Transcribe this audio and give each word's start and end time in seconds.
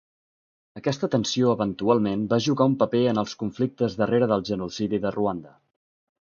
Aquesta 0.79 1.09
tensió 1.15 1.51
eventualment 1.57 2.23
va 2.31 2.39
jugar 2.45 2.67
un 2.71 2.77
paper 2.85 3.03
en 3.11 3.23
els 3.25 3.37
conflictes 3.43 3.99
darrere 4.01 4.31
del 4.33 4.45
genocidi 4.51 5.01
de 5.07 5.15
Ruanda. 5.19 5.55